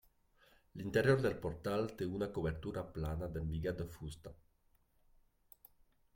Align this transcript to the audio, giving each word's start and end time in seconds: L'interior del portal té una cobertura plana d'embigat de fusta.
L'interior 0.79 1.19
del 1.25 1.35
portal 1.43 1.85
té 1.99 2.07
una 2.21 2.29
cobertura 2.39 2.85
plana 2.97 3.31
d'embigat 3.37 3.79
de 3.85 3.89
fusta. 4.01 4.35